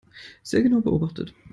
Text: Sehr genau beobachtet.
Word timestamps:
Sehr 0.41 0.63
genau 0.63 0.81
beobachtet. 0.81 1.35